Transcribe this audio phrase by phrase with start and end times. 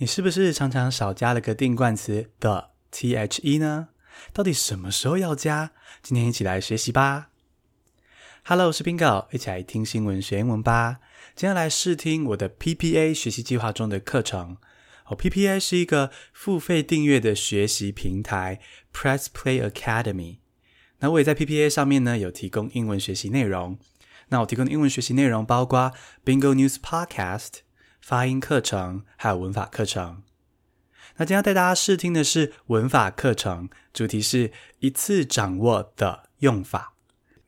[0.00, 3.88] 你是不是常常少加了个定冠词 the（the） 呢？
[4.32, 5.72] 到底什么时候要加？
[6.02, 7.28] 今天一起来学习吧。
[8.44, 11.00] Hello，我是 Bingo，一起来听新闻学英文吧。
[11.36, 14.56] 今天来试听我的 PPA 学习计划中的课程。
[15.04, 18.58] 哦，PPA 是一个付费订阅的学习平台
[18.94, 20.38] ，Press Play Academy。
[21.00, 23.78] 那我也在 PPA 上面呢有提供英文学习内容。
[24.28, 25.92] 那我提供的英文学习内容包括
[26.24, 27.58] Bingo News Podcast。
[28.00, 30.22] 发音课程还有文法课程。
[31.16, 36.94] 那今天要带大家试听的是文法课程，主题是一次掌握的用法。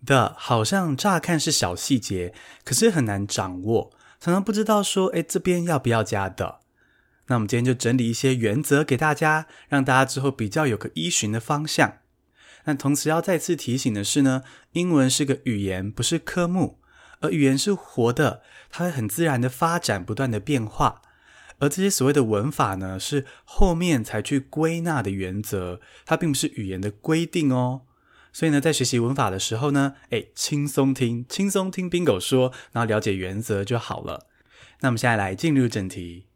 [0.04, 2.34] 的好像乍看是小细节，
[2.64, 6.58] 可是很难掌握，常常不知道说，诶，这边要不要加的？
[7.28, 11.98] 那我们今天就整理一些原则给大家，让大家之后比较有个依循的方向。
[12.64, 16.80] 那同时要再次提醒的是呢，英文是个语言，不是科目。
[17.22, 21.00] 而语言是活的，它会很自然的发展，不断的变化。
[21.58, 27.82] 而这些所谓的文法呢，是后面才去归纳的原则，它并不是语言的规定哦。
[28.32, 34.26] 所以呢，在学习文法的时候呢，诶，轻松听，轻松听 Bingo 说，然后了解原则就好了。
[34.80, 36.26] 那我们现在来进入正题。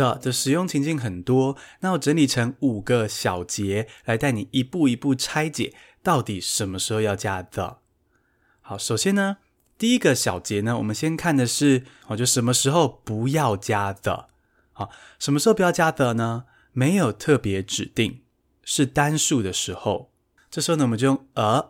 [0.00, 7.78] 的的使用情境很多，那我整理成五个小节来带你一步一步拆解，到底什么时候要加 the。
[8.62, 9.36] 好，首先呢，
[9.76, 14.28] 第一个小节呢，我们先看的是，哦，就什么时候不要加 the。
[14.72, 16.44] 好，什么时候不要加 the 呢？
[16.72, 18.22] 没有特别指定，
[18.64, 20.10] 是单数的时候，
[20.50, 21.64] 这时候呢，我们就用 a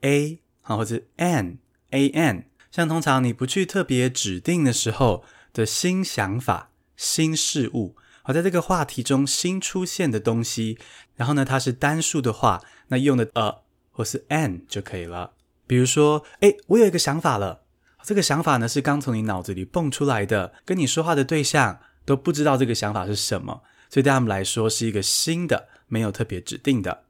[0.00, 1.58] a 好，或者 an
[1.90, 2.46] a n。
[2.70, 6.70] 像通常你不去特别指定的时候的新想法。
[6.96, 10.78] 新事物，好，在这个话题中新出现的东西，
[11.14, 15.32] 然后呢，它是单数的话，那用的 a 或是 an 就可以了。
[15.66, 17.62] 比如说，诶，我有一个想法了，
[18.02, 27.04] 这个想法呢是刚从你脑子里蹦出来的，跟你说话的对象都不知道这个想法是什么，所以对他们来说是一个新的，没有特别指定的。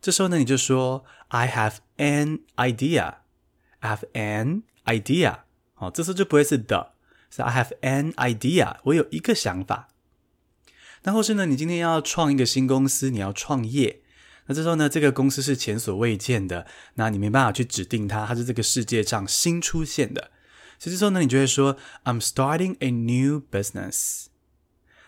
[0.00, 5.40] 这时候呢，你就说 I have an idea，have an idea，
[5.74, 6.92] 好，这时候就不会是 the。
[7.30, 9.88] So I have an idea，我有一个想法。
[11.04, 14.02] 那或是呢，你今天要创一个新公司，你要创业，
[14.46, 20.30] 那这时候呢，这个公司是前所未见的，那你没办法去指定它，它是这个世界上新出现的。
[20.78, 24.26] 所以这时候呢，你就会说，I'm starting a new business。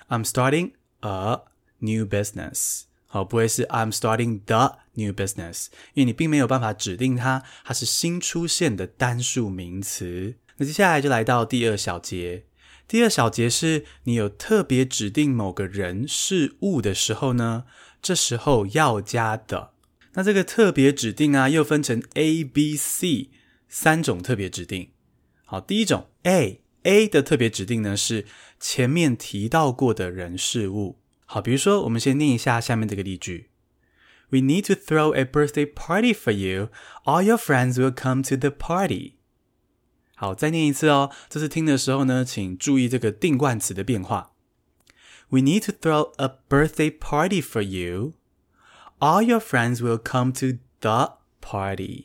[0.09, 1.41] I'm starting a
[1.78, 2.83] new business。
[3.06, 10.37] 好，不会是 I'm starting the new business，因为你并没有办法指定它，它是新出现的单数名词。
[10.59, 12.45] 那接下来就来到第二小节。
[12.89, 17.65] 第二小节是你有特别指定某个人事物的时候呢，
[18.03, 19.73] 这时候要加的。
[20.15, 23.31] 那这个特别指定啊，又分成 A、B、C
[23.69, 24.91] 三种特别指定。
[25.47, 28.27] 好，第一种 A A 的特别指定呢，是
[28.61, 30.99] 前面提到过的人事物。
[31.25, 33.49] 好，比如说我们先念一下下面这个例句
[34.29, 36.69] ：We need to throw a birthday party for you.
[37.05, 39.15] All your friends will come to the party.
[40.22, 41.10] 好，再念一次哦。
[41.28, 44.31] 这次听的时候呢，请注意这个定冠词的变化。
[45.31, 48.12] We need to throw a birthday party for you.
[49.00, 52.05] All your friends will come to the party.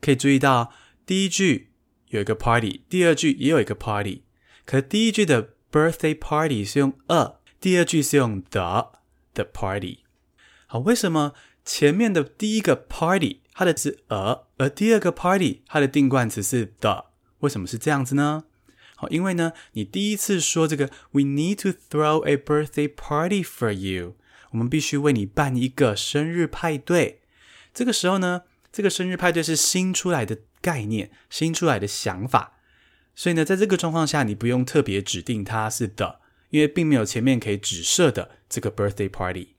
[0.00, 0.72] 可以注意到
[1.04, 1.72] 第一句
[2.08, 4.22] 有一个 party，第二句也有一个 party。
[4.64, 8.92] 可第一句的 birthday party 是用 a，第二句是用 the
[9.34, 9.98] the party。
[10.66, 11.34] 好，为什么
[11.66, 13.40] 前面的第一个 party？
[13.58, 17.06] 它的是 a，而第二个 party 它的定冠词是 the，
[17.38, 18.44] 为什么是这样子呢？
[18.96, 24.14] 好，因为呢，你第一次说这个 we need to throw a birthday party for you，
[24.50, 27.22] 我们必须为你办一个生日派对。
[27.72, 32.58] 这个时候呢，这个生日派对是新出来的概念，新出来的想法，
[33.14, 36.16] 所以呢，在这个状况下，你不用特别指定它是 the，
[36.50, 39.55] 因为并没有前面可以指涉的这个 birthday party。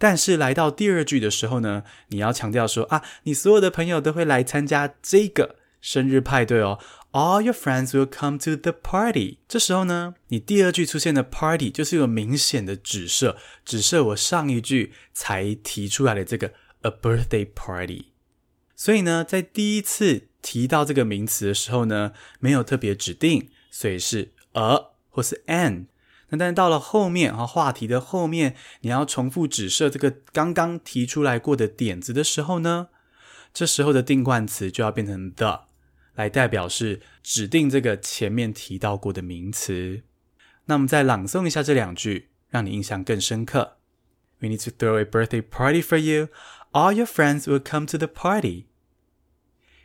[0.00, 6.78] 但是来到第二句的时候呢，你要强调说啊，你所有的朋友都会来参加这个生日派对哦。
[7.12, 9.40] All your friends will come to the party。
[9.46, 18.06] 这时候呢，你第二句出现的 party 就是有明显的指涉，指涉我上一句才提出来的这个 a birthday party。
[18.74, 25.89] 所以呢，在第一次提到这个名词的时候呢，没有特别指定，所以是 a 或是 an。
[26.30, 32.88] 那但到了后面哈，话题的后面，你要重复指涉这个刚刚提出来过的点子的时候呢，
[33.52, 35.66] 这时候的定冠词就要变成 the，
[36.14, 40.02] 来代表是指定这个前面提到过的名词。
[40.66, 43.78] 那我们再朗诵一下这两句，让你印象更深刻。
[44.38, 46.28] We need to throw a birthday party for you.
[46.72, 48.66] All your friends will come to the party.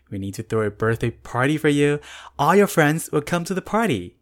[0.10, 2.00] We need to throw a birthday party for you.
[2.38, 4.18] All your friends will come to the party.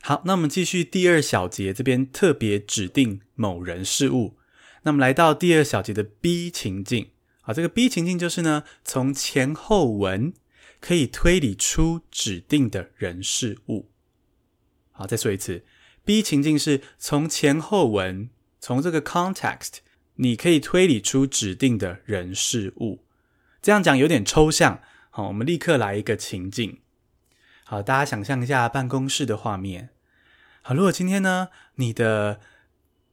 [0.00, 4.38] 好，那我们继续第二小节这边特别指定某人事物。
[4.82, 7.10] 那么来到第二小节的 B 情境，
[7.42, 10.32] 好，这个 B 情境就是呢，从前后文
[10.80, 13.90] 可以推理出指定的人事物。
[14.92, 15.64] 好，再说一次
[16.04, 18.30] ，B 情境是从前后文，
[18.60, 19.78] 从这个 context，
[20.14, 23.04] 你可以推理出指定的人事物。
[23.60, 24.80] 这样讲有点抽象。
[25.10, 26.78] 好，我们立刻来一个情境。
[27.70, 29.90] 好，大家想象一下办公室的画面。
[30.62, 32.40] 好，如果今天呢，你的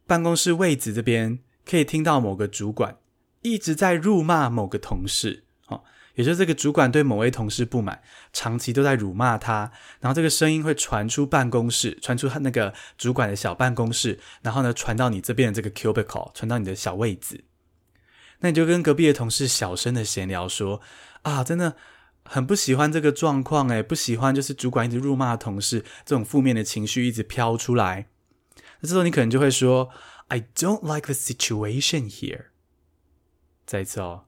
[0.08, 2.96] 办公室位置这边可以听到某个主管
[3.42, 9.70] 一直在辱骂某个同事，哦，也就是这个主管对某位同事不满，长期都在辱骂他，
[10.00, 17.44] 然后这个声音会传出办公室，传出他那个主管的小办公室，然后呢，传到你这边的这个 cubicle，传到你的小位置。
[18.40, 20.80] 那你就跟隔壁的同事小声的闲聊说
[21.24, 21.76] ：“啊，真的。”
[22.28, 28.10] 很不喜欢这个状况，诶，不喜欢就是主管一直辱骂同事，这种负面的情绪一直飘出来。
[28.80, 29.90] 那这时候你可能就会说
[30.28, 32.48] ：“I don't like the situation here。”
[33.66, 34.26] 再一次哦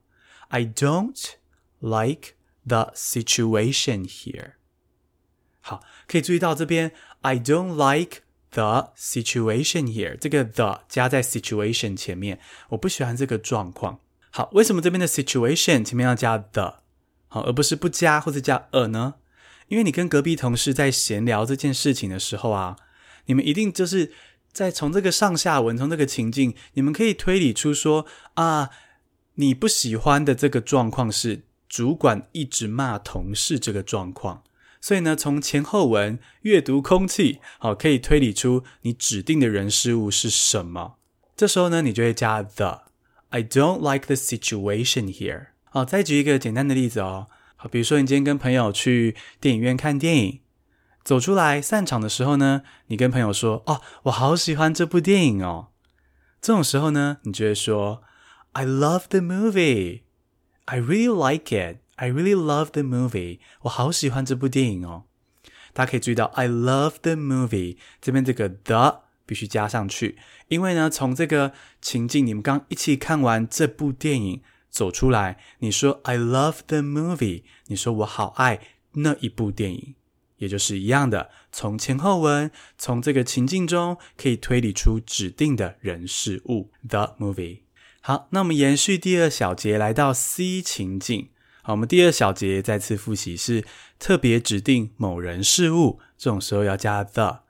[0.48, 1.34] ，“I don't
[1.80, 2.34] like
[2.64, 4.52] the situation here。”
[5.60, 6.92] 好，可以注意到这边
[7.22, 8.22] “I don't like
[8.52, 12.38] the situation here” 这个 “the” 加在 “situation” 前面，
[12.70, 14.00] 我不喜欢这个状况。
[14.30, 16.76] 好，为什么这边的 “situation” 前面要加 “the”？
[17.28, 19.14] 好，而不是不加或者加 a 呢？
[19.68, 22.76] 因为你跟隔壁同事在闲聊这件事情的时候啊，
[23.26, 24.12] 你们一定就是
[24.50, 28.70] 在从这个上下文，从这个情境，你们可以推理出说啊，
[29.34, 34.42] 你不喜欢的这个状况是主管一直骂同事这个状况。
[34.80, 40.94] 所以呢，从前后文阅读空气，好，可以推理出你指定的人事物是什么。
[41.36, 42.84] 这时候呢，你就会加 the。
[43.28, 45.48] I don't like the situation here.
[45.70, 47.26] 好，再举一个简单的例子哦。
[47.56, 50.40] 好，比如说你今天跟朋友去电影院看电影，
[51.04, 55.68] 走出来散场的时候呢，你跟朋友说：“哦，我好喜欢这部电影哦。”
[56.40, 58.02] 这种时候呢，你就会说
[58.52, 60.02] ：“I love the movie.
[60.64, 61.80] I really like it.
[61.96, 63.40] I really love the movie.
[63.62, 65.04] 我好喜欢这部电影哦。”
[65.74, 70.16] 大家可以注意到，“I love the movie” 这边这个 the 必须加上去，
[70.46, 74.42] 因为呢，从这个情境，你们刚一起看完这部电影。
[74.78, 78.60] 走出来，你说 I love the movie，你说我好爱
[78.92, 79.96] 那一部电影，
[80.36, 82.48] 也就是一样的，从前后文，
[82.78, 87.62] 从这个情境中可以推理出指定的人事物 the movie。
[88.00, 91.30] 好，那我们延续第二小节，来到 C 情境。
[91.62, 93.64] 好，我们第二小节再次复习是
[93.98, 97.40] 特别指定某人事物，这种时候要加 the。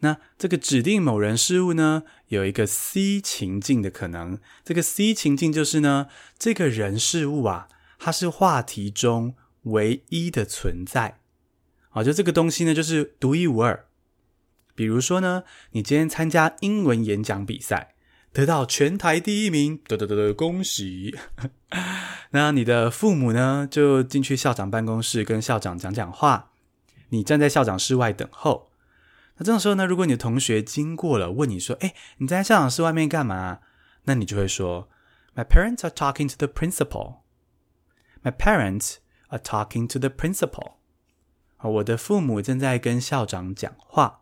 [0.00, 4.38] 那这个指定某人事物呢，有一个 C 情境的可能。
[4.62, 6.08] 这个 C 情境就是呢，
[6.38, 7.68] 这个人事物啊，
[7.98, 11.20] 它是话题中唯一的存在。
[11.88, 13.86] 好，就这个东西呢，就是独一无二。
[14.74, 17.94] 比如说呢，你今天参加英文演讲比赛，
[18.32, 21.16] 得到全台第一名，得得得得，恭喜！
[22.32, 26.50] 那你的父母呢，就进去校长办公室跟校长讲讲话，
[27.10, 28.70] 你站在校长室外等候。
[29.36, 33.60] 那这种时候呢，如果你的同学经过了，问你说：“诶，你在校长室外面干嘛？”
[34.04, 34.88] 那你就会说
[35.34, 37.16] ：“My parents are talking to the principal.
[38.22, 38.96] My parents
[39.28, 40.74] are talking to the principal.”
[41.58, 44.20] 我的父母正在跟校长讲话。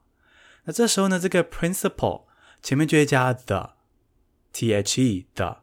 [0.64, 2.26] 那这时候呢，这个 principal
[2.62, 5.58] 前面就会加 the，T-H-E the。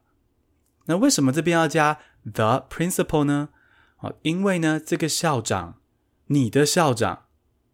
[0.86, 2.00] 那为什么这边要加
[2.32, 3.50] the principal 呢？
[3.98, 5.80] 啊，因为呢，这个校长，
[6.28, 7.29] 你的校长。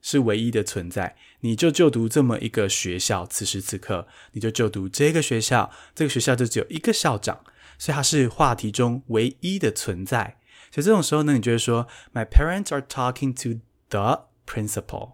[0.06, 7.44] 是唯一的存在，你就就读这么一个学校，此时此刻你就就读这个学校，这个学校就只有一个校长，
[7.80, 10.38] 所以他是话题中唯一的存在。
[10.72, 15.14] 所以这种时候呢，你就会说，My parents are talking to the principal。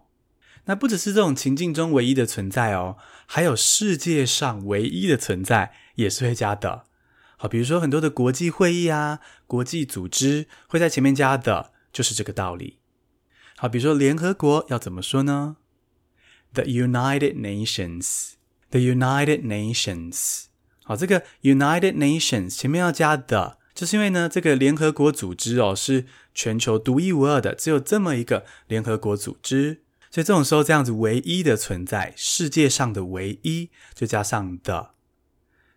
[0.66, 6.84] 那不只是这种情境中唯一的存在哦，还有世界上唯一的存在也是会加的。
[7.38, 12.81] 好，比如说很多的国际会议啊，国际组织会在前面加的，就是这个道理。
[13.62, 15.54] 好，比如说联合国要怎么说呢
[16.52, 18.32] ？The United Nations.
[18.70, 20.46] The United Nations.
[20.82, 34.90] 好，这个 United Nations 前面要加 the，就是因为呢，这个联合国组织哦是全球独一无二的，只有这么一个联合国组织，所以这种时候这样子唯一的存在，世界上的唯一，就加上 the。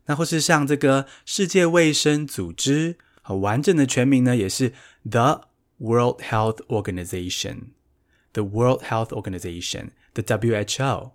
[0.07, 4.73] 那或是像这个世界卫生组织，好，完整的全名呢也是
[5.07, 11.14] The World Health Organization。The World Health Organization, the WHO。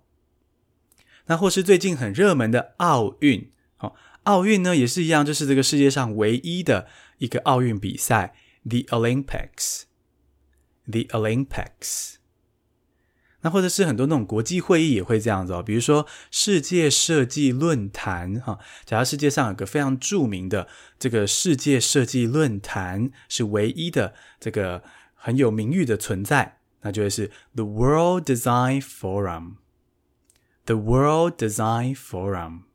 [1.28, 6.86] 那或是最近很热门的奥运，哦，奥运呢也是一样，就是这个世界上唯一的
[7.16, 8.34] 一个奥运比赛，
[8.68, 12.16] The Olympics，The Olympics。
[13.41, 20.67] 那或者是很多那种国际会议也会这样子哦，比如说世界设计论坛哈，假如世界上有个非常著名的
[20.99, 24.83] 这个世界设计论坛是唯一的这个
[25.15, 32.70] 很有名誉的存在，那就会是 The World Design Forum，The World Design Forum。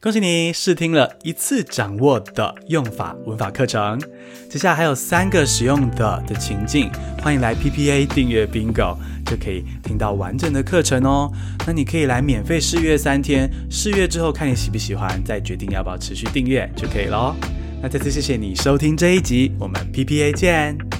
[0.00, 4.00] 恭喜你试听了一次掌握的用法文法课程，
[4.48, 6.88] 接下来还有三个使用的的情境，
[7.20, 11.32] 欢迎来 PPA 订阅 Bingo，就可以听到完整的课程哦。
[11.66, 17.34] 那你可以来免费试阅三天，试阅之后看你喜不喜欢，再决定要不要持续订阅就可以咯。
[17.82, 20.97] 那再次谢谢你收听这一集，我们 PPA 见。